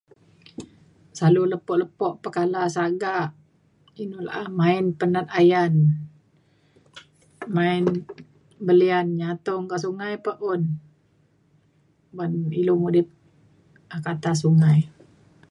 [1.17, 3.27] selalu lepo lepo pekala sagak
[4.01, 5.73] inu la’a main penat ayan
[7.55, 7.83] main
[8.67, 10.61] belian nyatung kak sungai pa un
[12.17, 13.07] ban ilu mudip
[13.91, 14.79] um kata sungai